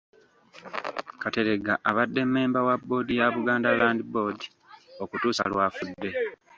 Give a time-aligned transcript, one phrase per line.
[1.21, 4.39] Kateregga abadde mmemba wa bboodi ya Buganda Land Board
[5.03, 6.09] okutuusa lw’afudde.